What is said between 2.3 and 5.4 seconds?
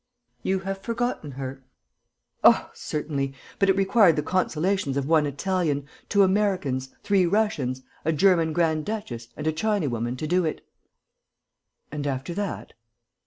"Oh, certainly! But it required the consolations of one